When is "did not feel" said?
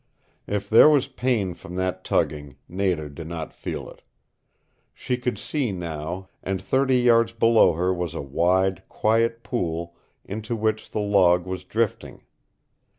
3.07-3.87